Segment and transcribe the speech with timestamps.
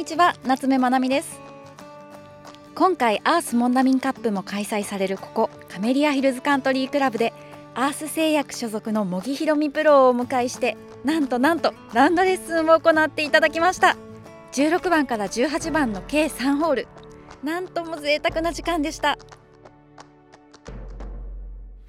[0.00, 1.38] にちは夏目まなみです。
[2.74, 7.34] 今回アースモンダミンカップも開催されるここカメリアヒルズカントリークラブで
[7.74, 13.94] アース製薬所属の茂木ひろみプロをお迎えしてなんとなんとラウンドレッスンを行っていただきました。
[14.52, 16.88] 16番から18番の計3ホール。
[17.44, 19.18] なんとも贅沢な時間でした。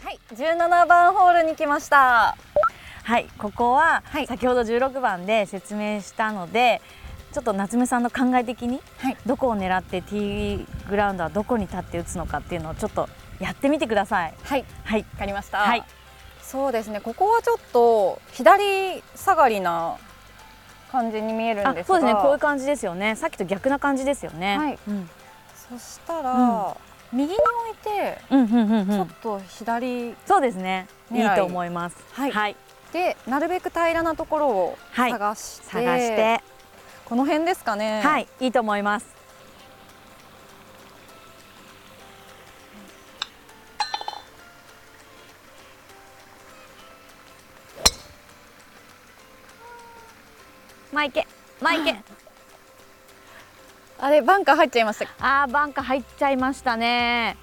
[0.04, 2.36] はい17番ホールに来ました。
[3.04, 6.82] はいここは先ほど16番で説明したので、
[7.32, 8.82] ちょっと夏目さんの考え的に
[9.26, 13.08] どこを狙ってティーグラウンドはどこに立って打つのかっていうのをちょっと
[13.40, 14.34] やってみてください。
[14.44, 14.66] はい。
[14.84, 15.00] はい。
[15.00, 15.84] わかりました、はい、
[16.42, 17.00] そうですね。
[17.00, 19.96] ここはちょっと左下がりな
[20.92, 22.20] 感じに見えるんですそうですね。
[22.22, 23.16] こういう感じですよね。
[23.16, 24.58] さっきと逆な感じですよね。
[24.58, 25.10] はい、うん、
[25.70, 30.88] そしたら、うん、右に置いて、うんうんうんうん、ちょっと左そうですね。
[31.12, 31.26] い。
[31.26, 31.96] いと思います。
[32.12, 32.56] はい、はい。
[32.92, 36.44] でなるべく平らなところを探して、はい、探して
[37.12, 38.00] この辺ですかね。
[38.02, 39.06] はいいいと思います。
[50.94, 51.28] マイケ
[51.60, 52.02] マイケ。
[54.00, 55.42] あれバンカー入っちゃいました。
[55.44, 57.36] あーバンカー入っちゃいましたね。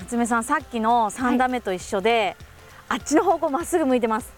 [0.00, 2.36] 夏目さんさっきの3打目と一緒で、
[2.88, 4.34] はい、あっちの方向まっすぐ向いてます。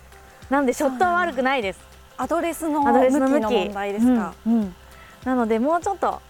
[0.49, 4.75] なのでショットは悪くないですアドレスの向きの問題ですか、うんうん、
[5.25, 6.21] なのでもうちょっと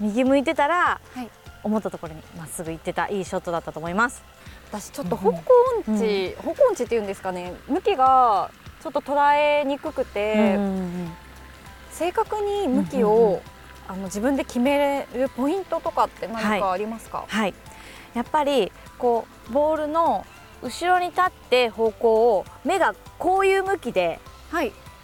[0.00, 1.30] 右向いてたら、はい、
[1.62, 4.22] 思ったところにまっすぐ行ってたいいショットだったと思います。
[4.70, 5.42] 私ちょっと方向
[5.86, 7.54] 音痴、うん、方向音痴っていうんですかね？
[7.68, 8.50] 向きが
[8.82, 11.12] ちょっと捉えにくくて、うんうんうん、
[11.90, 13.40] 正確に向きを、うんうんうん、
[13.88, 17.54] あの自分で決めるポイントとかって何かありますか、はい、はい、
[18.14, 20.26] やっぱりこうボールの
[20.62, 24.20] 後ろに立って方向を目がこういう向きで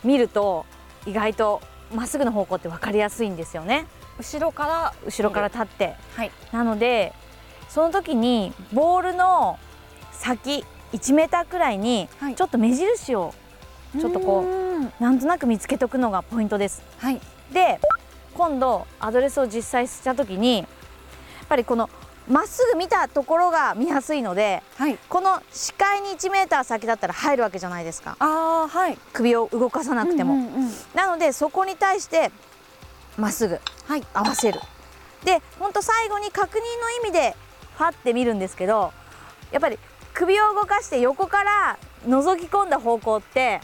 [0.05, 0.66] 見ると
[1.06, 1.60] 意外と
[1.94, 3.86] まっすぐの方向って分かりやすいんですよね。
[4.19, 7.12] 後ろから後ろから立って、はい、なので
[7.68, 9.58] その時にボールの
[10.12, 13.34] 先1メーターくらいにちょっと目印を
[13.98, 16.83] ちょっとこうなんとなく見つけておくのがポイントです。
[16.98, 17.20] はい、
[17.52, 17.80] で
[18.34, 20.67] 今度アドレスを実際した時にやっ
[21.48, 21.90] ぱりこの
[22.29, 28.17] まっすぐ見たところが見やすいので、はい、この視界に1メーター先だったら入るわけじゃないですか。
[28.18, 32.30] あ、はい、首を動かさなくても、うんうんうん、なのでそこに対して
[33.18, 33.61] まっすぐ
[34.14, 34.67] 合わせる、は
[35.23, 37.36] い、でほんと最後に確認の意味で
[37.77, 38.92] ファって見るんですけど
[39.52, 39.79] やっぱり
[40.14, 43.61] 首を動かして横から覗き込んだ方向って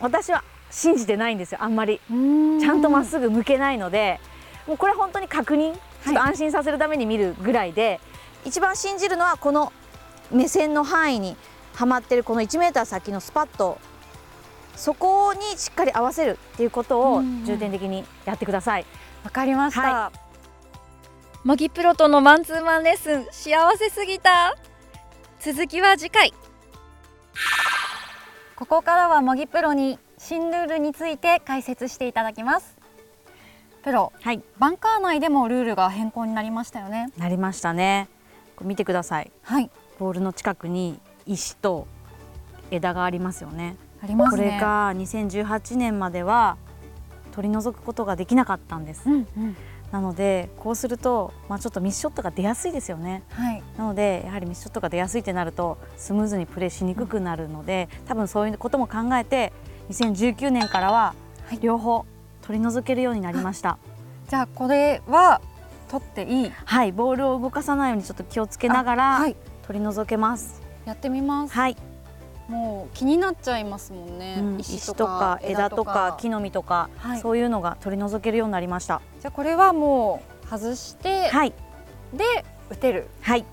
[0.00, 2.00] 私は信じてないんですよあんまり。
[2.08, 4.18] ちゃんとまっすぐ向けないので
[4.66, 7.94] もうこれ本当に確認ちょっと安心させるために見るぐらいで、は
[8.46, 9.72] い、一番信じるのはこの
[10.30, 11.36] 目線の範囲に
[11.74, 13.78] はまってるこの 1m 先のスパット
[14.76, 18.86] そこにしっかり合わせるっていうことを重点的にやってください。
[19.24, 19.82] わかりました。
[19.82, 20.18] はい、
[21.44, 24.54] 模擬プロとのマンツーマンレッスン幸せすぎた。
[25.40, 26.32] 続きは次回。
[28.54, 32.75] ここからは模擬プロに新ルールについて解説していただきます。
[33.86, 37.12] プロ、はい、バンカー内でもルールが変更になりましたよね。
[37.16, 38.08] なりましたね。
[38.60, 39.70] 見てください、はい、
[40.00, 41.86] ボールの近くに石と
[42.72, 43.76] 枝がありますよね。
[44.02, 46.56] あります、ね、これが2018年までは
[47.30, 49.56] 取り除くことができなかったんです、うんうん、
[49.92, 59.52] なのでこうすると、まあ、ちょっとミスショットが出やすいですよね、はい、なのでやはりミスショットが出やすいってなるとスムーズにプレーしにくくなるので、うん、多分そういうことも考えて
[59.90, 61.14] 2019年からは
[61.60, 62.04] 両方
[62.46, 63.78] 取り除けるようになりました。
[64.28, 65.40] じゃあこれは
[65.88, 66.52] 取っていい？
[66.64, 69.36] はいボールを動かさないようにちょっと気をつけながら、はい、
[69.66, 70.62] 取り除けます。
[70.84, 71.54] やってみます。
[71.54, 71.76] はい。
[72.48, 75.40] もう気になっちゃいますもんね、うん、石とか。
[75.42, 79.00] 枝とか木の実とか、はい、そういうのが取り除けるようになりました。
[79.20, 81.52] じゃあこれはもう外して、はい、
[82.12, 83.08] で打てる。
[83.20, 83.44] はい